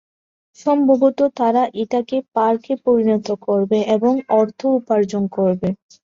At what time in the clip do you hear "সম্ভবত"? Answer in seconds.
0.59-1.19